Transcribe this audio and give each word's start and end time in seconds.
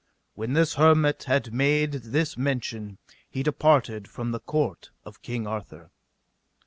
When 0.33 0.53
this 0.53 0.73
hermit 0.81 1.25
had 1.25 1.53
made 1.53 1.91
this 1.91 2.35
mention 2.35 2.97
he 3.29 3.43
departed 3.43 4.07
from 4.07 4.31
the 4.31 4.39
court 4.39 4.89
of 5.05 5.21
King 5.21 5.45
Arthur. 5.45 5.91